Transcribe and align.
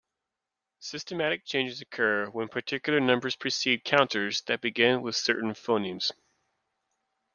Systematic 0.79 1.45
changes 1.45 1.79
occur 1.79 2.25
when 2.31 2.47
particular 2.47 2.99
numbers 2.99 3.35
precede 3.35 3.83
counters 3.83 4.41
that 4.47 4.59
begin 4.59 5.03
with 5.03 5.15
certain 5.15 5.51
phonemes. 5.53 6.11